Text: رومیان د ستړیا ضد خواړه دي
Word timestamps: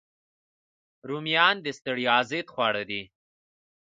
رومیان 1.09 1.55
د 1.61 1.67
ستړیا 1.77 2.17
ضد 2.29 2.47
خواړه 2.53 2.83
دي 2.89 3.01